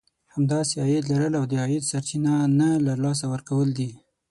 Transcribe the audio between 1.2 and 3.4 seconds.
او د عايد سرچينه نه له لاسه